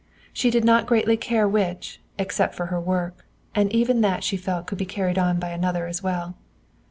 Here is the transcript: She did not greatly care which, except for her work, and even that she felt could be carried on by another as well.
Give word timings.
She 0.33 0.49
did 0.49 0.65
not 0.65 0.87
greatly 0.87 1.15
care 1.15 1.47
which, 1.47 2.01
except 2.17 2.55
for 2.55 2.65
her 2.73 2.81
work, 2.81 3.23
and 3.53 3.71
even 3.71 4.01
that 4.01 4.23
she 4.23 4.35
felt 4.35 4.65
could 4.65 4.79
be 4.79 4.85
carried 4.87 5.19
on 5.19 5.37
by 5.39 5.49
another 5.49 5.85
as 5.85 6.01
well. 6.01 6.33